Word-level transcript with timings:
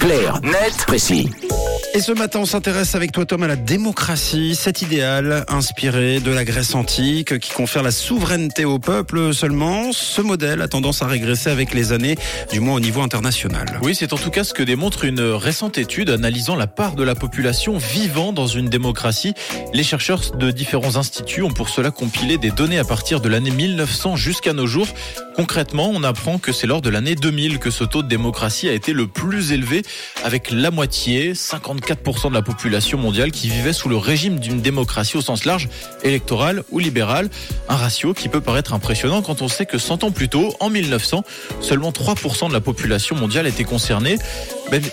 Clair, 0.00 0.40
net, 0.42 0.86
précis. 0.86 1.49
Et 1.92 1.98
ce 1.98 2.12
matin, 2.12 2.38
on 2.38 2.46
s'intéresse 2.46 2.94
avec 2.94 3.10
toi, 3.10 3.26
Tom, 3.26 3.42
à 3.42 3.48
la 3.48 3.56
démocratie, 3.56 4.54
cet 4.54 4.80
idéal 4.80 5.44
inspiré 5.48 6.20
de 6.20 6.30
la 6.30 6.44
Grèce 6.44 6.76
antique 6.76 7.40
qui 7.40 7.50
confère 7.50 7.82
la 7.82 7.90
souveraineté 7.90 8.64
au 8.64 8.78
peuple 8.78 9.34
seulement. 9.34 9.90
Ce 9.90 10.20
modèle 10.20 10.62
a 10.62 10.68
tendance 10.68 11.02
à 11.02 11.08
régresser 11.08 11.50
avec 11.50 11.74
les 11.74 11.90
années, 11.90 12.14
du 12.52 12.60
moins 12.60 12.76
au 12.76 12.80
niveau 12.80 13.02
international. 13.02 13.80
Oui, 13.82 13.96
c'est 13.96 14.12
en 14.12 14.18
tout 14.18 14.30
cas 14.30 14.44
ce 14.44 14.54
que 14.54 14.62
démontre 14.62 15.04
une 15.04 15.20
récente 15.20 15.78
étude 15.78 16.10
analysant 16.10 16.54
la 16.54 16.68
part 16.68 16.94
de 16.94 17.02
la 17.02 17.16
population 17.16 17.76
vivant 17.76 18.32
dans 18.32 18.46
une 18.46 18.68
démocratie. 18.68 19.34
Les 19.74 19.82
chercheurs 19.82 20.36
de 20.36 20.52
différents 20.52 20.94
instituts 20.94 21.42
ont 21.42 21.50
pour 21.50 21.70
cela 21.70 21.90
compilé 21.90 22.38
des 22.38 22.52
données 22.52 22.78
à 22.78 22.84
partir 22.84 23.20
de 23.20 23.28
l'année 23.28 23.50
1900 23.50 24.14
jusqu'à 24.14 24.52
nos 24.52 24.68
jours. 24.68 24.88
Concrètement, 25.34 25.90
on 25.92 26.04
apprend 26.04 26.38
que 26.38 26.52
c'est 26.52 26.68
lors 26.68 26.82
de 26.82 26.90
l'année 26.90 27.16
2000 27.16 27.58
que 27.58 27.70
ce 27.70 27.82
taux 27.82 28.04
de 28.04 28.08
démocratie 28.08 28.68
a 28.68 28.72
été 28.72 28.92
le 28.92 29.08
plus 29.08 29.50
élevé, 29.50 29.82
avec 30.22 30.52
la 30.52 30.70
moitié, 30.70 31.34
54% 31.80 32.28
de 32.28 32.34
la 32.34 32.42
population 32.42 32.98
mondiale 32.98 33.30
qui 33.30 33.48
vivait 33.48 33.72
sous 33.72 33.88
le 33.88 33.96
régime 33.96 34.38
d'une 34.38 34.60
démocratie 34.60 35.16
au 35.16 35.20
sens 35.20 35.44
large, 35.44 35.68
électorale 36.02 36.62
ou 36.70 36.78
libérale. 36.78 37.28
Un 37.68 37.76
ratio 37.76 38.14
qui 38.14 38.28
peut 38.28 38.40
paraître 38.40 38.74
impressionnant 38.74 39.22
quand 39.22 39.42
on 39.42 39.48
sait 39.48 39.66
que 39.66 39.78
100 39.78 40.04
ans 40.04 40.10
plus 40.10 40.28
tôt, 40.28 40.54
en 40.60 40.70
1900, 40.70 41.24
seulement 41.60 41.90
3% 41.90 42.48
de 42.48 42.52
la 42.52 42.60
population 42.60 43.16
mondiale 43.16 43.46
était 43.46 43.64
concernée. 43.64 44.18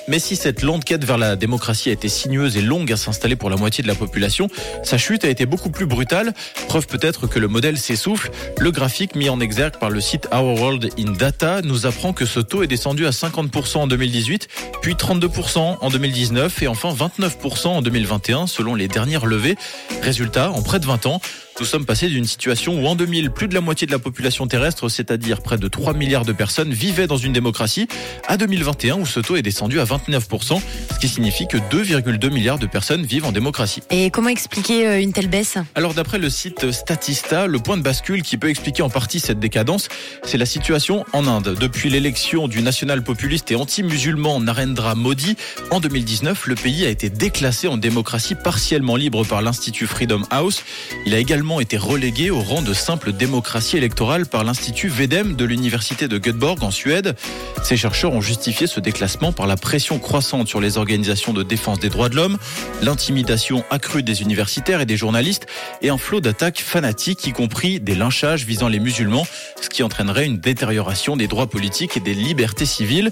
Mais 0.08 0.20
si 0.20 0.36
cette 0.36 0.64
lente 0.64 0.86
quête 0.86 1.04
vers 1.04 1.18
la 1.18 1.36
démocratie 1.36 1.90
a 1.90 1.92
été 1.92 2.10
sinueuse 2.10 2.58
et 2.58 2.62
longue 2.62 2.92
à 2.92 2.98
s'installer 2.98 3.36
pour 3.36 3.50
la 3.50 3.58
moitié 3.58 3.84
de 3.84 3.88
la 3.88 3.94
population, 3.94 4.48
sa 4.84 4.98
chute 4.98 5.24
a 5.24 5.30
été 5.30 5.46
beaucoup 5.46 5.70
plus 5.70 5.86
brutale. 5.86 6.34
Preuve 6.68 6.88
peut-être 6.88 7.28
que 7.28 7.38
le 7.38 7.48
modèle 7.48 7.78
s'essouffle. 7.78 8.32
Le 8.60 8.72
graphique 8.72 9.16
mis 9.16 9.30
en 9.30 9.40
exergue 9.40 9.78
par 9.78 9.92
le 9.92 10.02
site 10.02 10.28
Our 10.34 10.60
World 10.60 10.90
in 10.98 11.12
Data 11.12 11.62
nous 11.62 11.86
apprend 11.86 12.14
que 12.14 12.26
ce 12.26 12.40
taux 12.40 12.64
est 12.64 12.68
descendu 12.68 13.06
à 13.06 13.12
50% 13.12 13.78
en 13.78 13.88
2018, 13.88 14.48
puis 14.82 14.96
32% 14.96 15.78
en 15.80 15.90
2019 15.90 16.64
et 16.64 16.68
enfin 16.68 16.77
29% 16.86 17.68
en 17.68 17.82
2021 17.82 18.48
selon 18.48 18.76
les 18.76 18.88
dernières 18.88 19.26
levées. 19.26 19.56
Résultat, 20.02 20.52
en 20.52 20.62
près 20.62 20.80
de 20.80 20.86
20 20.86 21.06
ans, 21.08 21.22
nous 21.60 21.66
sommes 21.66 21.86
passés 21.86 22.08
d'une 22.08 22.26
situation 22.26 22.80
où 22.80 22.86
en 22.86 22.96
2000, 22.96 23.32
plus 23.32 23.48
de 23.48 23.56
la 23.56 23.62
moitié 23.62 23.88
de 23.88 23.92
la 23.92 23.98
population 23.98 24.46
terrestre, 24.48 24.90
c'est-à-dire 24.90 25.42
près 25.42 25.58
de 25.58 25.68
3 25.68 25.94
milliards 25.94 26.26
de 26.26 26.34
personnes, 26.34 26.72
vivaient 26.72 27.08
dans 27.08 27.18
une 27.18 27.34
démocratie, 27.34 27.88
à 28.28 28.38
2021 28.38 28.98
où 28.98 29.06
ce 29.06 29.20
taux 29.20 29.36
est 29.38 29.42
descendu 29.42 29.80
à 29.80 29.86
29%, 29.86 30.62
ce 30.94 31.00
qui 31.00 31.08
signifie 31.08 31.48
que 31.48 31.58
2,2 31.58 32.30
milliards 32.30 32.60
de 32.60 32.68
personnes 32.68 33.04
vivent 33.06 33.26
en 33.26 33.32
démocratie. 33.32 33.82
Et 33.90 34.12
comment 34.12 34.30
expliquer 34.30 34.88
euh, 34.88 35.02
une 35.02 35.14
telle 35.14 35.30
baisse? 35.30 35.58
Alors 35.74 35.96
d'après 35.96 36.20
le 36.20 36.30
site 36.30 36.72
Statista, 36.72 37.48
le 37.48 37.60
point 37.60 37.78
de 37.78 37.82
bascule 37.82 38.22
qui 38.22 38.38
peut 38.38 38.50
expliquer 38.50 38.84
en 38.84 38.90
partie 38.90 39.20
cette 39.20 39.40
décadence, 39.40 39.90
c'est 40.24 40.38
la 40.38 40.46
situation 40.46 41.06
en 41.14 41.26
Inde. 41.26 41.58
Depuis 41.60 41.90
l'élection 41.90 42.48
du 42.48 42.62
national 42.62 43.04
populiste 43.04 43.52
et 43.52 43.56
anti-musulman 43.56 44.42
Narendra 44.42 44.94
Modi, 44.94 45.36
en 45.72 45.80
2019, 45.80 46.46
le 46.48 46.56
pays 46.56 46.86
a 46.86 46.90
été 46.90 47.10
déclassé 47.10 47.68
en 47.68 47.78
démocratie 47.78 48.36
partiellement 48.36 48.96
libre 48.96 49.26
par 49.26 49.42
l'Institut 49.42 49.88
Freedom 49.88 50.22
House. 50.30 50.64
Il 51.06 51.16
a 51.16 51.18
également 51.18 51.47
été 51.62 51.78
relégué 51.78 52.30
au 52.30 52.42
rang 52.42 52.62
de 52.62 52.74
simple 52.74 53.14
démocratie 53.14 53.78
électorale 53.78 54.26
par 54.26 54.44
l'Institut 54.44 54.90
VEDEM 54.90 55.36
de 55.36 55.46
l'Université 55.46 56.08
de 56.08 56.18
Göteborg 56.18 56.62
en 56.62 56.72
Suède. 56.72 57.16
Ces 57.64 57.78
chercheurs 57.78 58.12
ont 58.12 58.22
justifié 58.22 58.68
ce 58.68 58.80
déclassement 58.80 59.32
par 59.32 59.48
la 59.48 59.56
pression 59.56 59.98
croissante 59.98 60.48
sur 60.48 60.60
les 60.60 60.78
organisations 60.78 61.34
de 61.34 61.44
défense 61.44 61.80
des 61.80 61.90
droits 61.90 62.10
de 62.10 62.16
l'homme, 62.16 62.38
l'intimidation 62.82 63.64
accrue 63.70 64.04
des 64.04 64.22
universitaires 64.22 64.82
et 64.82 64.86
des 64.86 64.98
journalistes 64.98 65.48
et 65.82 65.90
un 65.90 65.98
flot 65.98 66.20
d'attaques 66.20 66.60
fanatiques, 66.60 67.26
y 67.26 67.32
compris 67.32 67.80
des 67.80 67.96
lynchages 67.96 68.46
visant 68.46 68.68
les 68.68 68.80
musulmans, 68.80 69.26
ce 69.62 69.70
qui 69.70 69.84
entraînerait 69.84 70.26
une 70.26 70.40
détérioration 70.40 71.16
des 71.16 71.28
droits 71.28 71.48
politiques 71.48 71.96
et 71.96 72.02
des 72.02 72.14
libertés 72.14 72.66
civiles. 72.66 73.12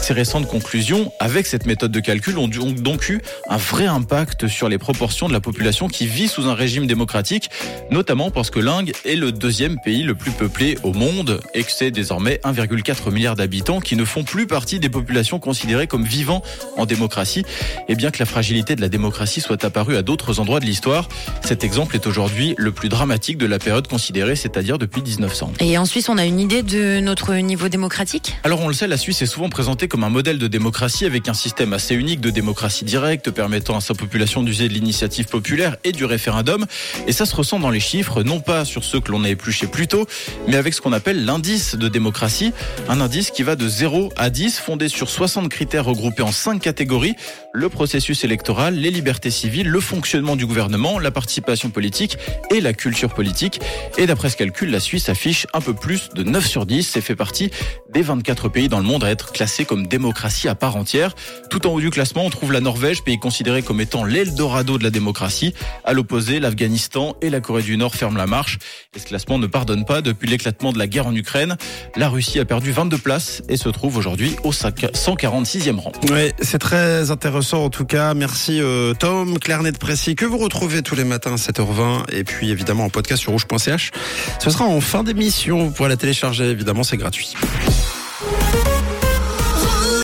Ces 0.00 0.14
récentes 0.14 0.48
conclusions, 0.48 1.12
avec 1.20 1.46
cette 1.46 1.66
méthode 1.66 1.92
de 1.92 2.00
calcul, 2.00 2.38
ont 2.38 2.48
donc 2.48 3.08
eu 3.10 3.20
un 3.48 3.58
vrai 3.58 3.86
impact 3.86 4.48
sur 4.48 4.68
les 4.68 4.78
proportions 4.78 5.28
de 5.28 5.32
la 5.32 5.40
population 5.40 5.88
qui 5.88 6.06
vit 6.06 6.28
sous 6.28 6.48
un 6.48 6.54
régime 6.54 6.86
démocratique 6.86 7.50
notamment 7.90 8.30
parce 8.30 8.50
que 8.50 8.58
l'Inde 8.58 8.92
est 9.04 9.16
le 9.16 9.32
deuxième 9.32 9.78
pays 9.84 10.02
le 10.02 10.14
plus 10.14 10.30
peuplé 10.30 10.78
au 10.82 10.92
monde 10.92 11.40
et 11.54 11.62
que 11.62 11.70
c'est 11.70 11.90
désormais 11.90 12.40
1,4 12.44 13.10
milliard 13.12 13.36
d'habitants 13.36 13.80
qui 13.80 13.96
ne 13.96 14.04
font 14.04 14.24
plus 14.24 14.46
partie 14.46 14.78
des 14.78 14.88
populations 14.88 15.38
considérées 15.38 15.86
comme 15.86 16.04
vivant 16.04 16.42
en 16.76 16.86
démocratie. 16.86 17.44
Et 17.88 17.94
bien 17.94 18.10
que 18.10 18.18
la 18.18 18.26
fragilité 18.26 18.76
de 18.76 18.80
la 18.80 18.88
démocratie 18.88 19.40
soit 19.40 19.64
apparue 19.64 19.96
à 19.96 20.02
d'autres 20.02 20.40
endroits 20.40 20.60
de 20.60 20.66
l'histoire, 20.66 21.08
cet 21.42 21.64
exemple 21.64 21.94
est 21.94 22.06
aujourd'hui 22.06 22.54
le 22.56 22.72
plus 22.72 22.88
dramatique 22.88 23.38
de 23.38 23.46
la 23.46 23.58
période 23.58 23.86
considérée, 23.88 24.36
c'est-à-dire 24.36 24.78
depuis 24.78 25.02
1900. 25.02 25.54
Et 25.60 25.78
en 25.78 25.84
Suisse, 25.84 26.08
on 26.08 26.18
a 26.18 26.24
une 26.24 26.40
idée 26.40 26.62
de 26.62 27.00
notre 27.00 27.34
niveau 27.34 27.68
démocratique? 27.68 28.34
Alors 28.44 28.60
on 28.60 28.68
le 28.68 28.74
sait, 28.74 28.86
la 28.86 28.96
Suisse 28.96 29.22
est 29.22 29.26
souvent 29.26 29.48
présentée 29.48 29.88
comme 29.88 30.04
un 30.04 30.10
modèle 30.10 30.38
de 30.38 30.48
démocratie 30.48 31.04
avec 31.04 31.28
un 31.28 31.34
système 31.34 31.72
assez 31.72 31.94
unique 31.94 32.20
de 32.20 32.30
démocratie 32.30 32.84
directe 32.84 33.30
permettant 33.30 33.76
à 33.76 33.80
sa 33.80 33.94
population 33.94 34.42
d'user 34.42 34.68
de 34.68 34.74
l'initiative 34.74 35.26
populaire 35.26 35.76
et 35.84 35.92
du 35.92 36.04
référendum. 36.04 36.66
Et 37.06 37.12
ça 37.12 37.26
se 37.26 37.34
ressent 37.34 37.58
dans 37.64 37.70
les 37.70 37.80
chiffres, 37.80 38.22
non 38.22 38.40
pas 38.40 38.66
sur 38.66 38.84
ceux 38.84 39.00
que 39.00 39.10
l'on 39.10 39.24
a 39.24 39.30
épluchés 39.30 39.66
plus 39.66 39.86
tôt, 39.86 40.06
mais 40.46 40.56
avec 40.56 40.74
ce 40.74 40.82
qu'on 40.82 40.92
appelle 40.92 41.24
l'indice 41.24 41.76
de 41.76 41.88
démocratie, 41.88 42.52
un 42.90 43.00
indice 43.00 43.30
qui 43.30 43.42
va 43.42 43.56
de 43.56 43.66
0 43.66 44.12
à 44.16 44.28
10, 44.28 44.58
fondé 44.58 44.88
sur 44.88 45.08
60 45.08 45.48
critères 45.48 45.86
regroupés 45.86 46.22
en 46.22 46.30
5 46.30 46.60
catégories, 46.60 47.14
le 47.54 47.70
processus 47.70 48.22
électoral, 48.22 48.74
les 48.74 48.90
libertés 48.90 49.30
civiles, 49.30 49.68
le 49.68 49.80
fonctionnement 49.80 50.36
du 50.36 50.44
gouvernement, 50.44 50.98
la 50.98 51.10
participation 51.10 51.70
politique 51.70 52.18
et 52.50 52.60
la 52.60 52.74
culture 52.74 53.14
politique. 53.14 53.62
Et 53.96 54.06
d'après 54.06 54.28
ce 54.28 54.36
calcul, 54.36 54.70
la 54.70 54.80
Suisse 54.80 55.08
affiche 55.08 55.46
un 55.54 55.62
peu 55.62 55.72
plus 55.72 56.10
de 56.14 56.22
9 56.22 56.46
sur 56.46 56.66
10 56.66 56.96
et 56.96 57.00
fait 57.00 57.16
partie 57.16 57.50
des 57.94 58.02
24 58.02 58.48
pays 58.48 58.68
dans 58.68 58.78
le 58.78 58.84
monde 58.84 59.04
à 59.04 59.10
être 59.10 59.32
classés 59.32 59.64
comme 59.64 59.86
démocratie 59.86 60.48
à 60.48 60.56
part 60.56 60.76
entière. 60.76 61.14
Tout 61.48 61.66
en 61.66 61.70
haut 61.70 61.80
du 61.80 61.90
classement, 61.90 62.26
on 62.26 62.30
trouve 62.30 62.52
la 62.52 62.60
Norvège, 62.60 63.04
pays 63.04 63.18
considéré 63.18 63.62
comme 63.62 63.80
étant 63.80 64.04
l'Eldorado 64.04 64.78
de 64.78 64.84
la 64.84 64.90
démocratie. 64.90 65.54
À 65.84 65.92
l'opposé, 65.92 66.40
l'Afghanistan 66.40 67.16
et 67.22 67.30
la 67.30 67.40
Corée 67.40 67.62
du 67.62 67.76
Nord 67.76 67.94
ferment 67.94 68.18
la 68.18 68.26
marche. 68.26 68.58
Et 68.96 68.98
ce 68.98 69.06
classement 69.06 69.38
ne 69.38 69.46
pardonne 69.46 69.84
pas. 69.84 70.02
Depuis 70.02 70.28
l'éclatement 70.28 70.72
de 70.72 70.78
la 70.78 70.88
guerre 70.88 71.06
en 71.06 71.14
Ukraine, 71.14 71.56
la 71.94 72.08
Russie 72.08 72.40
a 72.40 72.44
perdu 72.44 72.72
22 72.72 72.98
places 72.98 73.42
et 73.48 73.56
se 73.56 73.68
trouve 73.68 73.96
aujourd'hui 73.96 74.34
au 74.42 74.50
146e 74.50 75.78
rang. 75.78 75.92
Oui, 76.10 76.32
c'est 76.40 76.58
très 76.58 77.12
intéressant 77.12 77.64
en 77.64 77.70
tout 77.70 77.84
cas. 77.84 78.12
Merci 78.14 78.60
euh, 78.60 78.94
Tom, 78.94 79.38
Clarnet 79.38 79.72
Précis, 79.72 80.16
que 80.16 80.24
vous 80.24 80.38
retrouvez 80.38 80.82
tous 80.82 80.96
les 80.96 81.04
matins 81.04 81.34
à 81.34 81.36
7h20 81.36 82.10
et 82.12 82.24
puis 82.24 82.50
évidemment 82.50 82.86
en 82.86 82.90
podcast 82.90 83.22
sur 83.22 83.30
rouge.ch. 83.30 83.92
Ce 84.40 84.50
sera 84.50 84.64
en 84.64 84.80
fin 84.80 85.04
d'émission. 85.04 85.64
Vous 85.64 85.70
pourrez 85.70 85.88
la 85.88 85.96
télécharger, 85.96 86.50
évidemment, 86.50 86.82
c'est 86.82 86.96
gratuit. 86.96 87.34